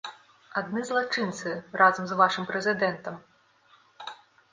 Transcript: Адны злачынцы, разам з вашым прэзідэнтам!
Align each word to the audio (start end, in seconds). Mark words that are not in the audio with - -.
Адны 0.59 0.79
злачынцы, 0.89 1.51
разам 1.81 2.07
з 2.11 2.17
вашым 2.21 2.47
прэзідэнтам! 2.53 3.21